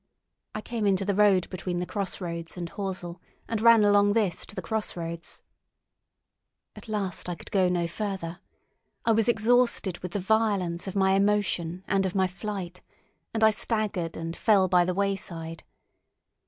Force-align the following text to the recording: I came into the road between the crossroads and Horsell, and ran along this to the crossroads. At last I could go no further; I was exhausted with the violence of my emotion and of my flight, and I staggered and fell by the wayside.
I 0.55 0.61
came 0.61 0.87
into 0.87 1.05
the 1.05 1.13
road 1.13 1.47
between 1.51 1.77
the 1.77 1.85
crossroads 1.85 2.57
and 2.57 2.69
Horsell, 2.71 3.21
and 3.47 3.61
ran 3.61 3.83
along 3.83 4.13
this 4.13 4.47
to 4.47 4.55
the 4.55 4.61
crossroads. 4.63 5.43
At 6.75 6.87
last 6.87 7.29
I 7.29 7.35
could 7.35 7.51
go 7.51 7.69
no 7.69 7.87
further; 7.87 8.39
I 9.05 9.11
was 9.11 9.29
exhausted 9.29 9.99
with 9.99 10.13
the 10.13 10.19
violence 10.19 10.87
of 10.87 10.95
my 10.95 11.11
emotion 11.11 11.83
and 11.87 12.03
of 12.07 12.15
my 12.15 12.25
flight, 12.25 12.81
and 13.31 13.43
I 13.43 13.51
staggered 13.51 14.17
and 14.17 14.35
fell 14.35 14.67
by 14.67 14.85
the 14.85 14.95
wayside. 14.95 15.63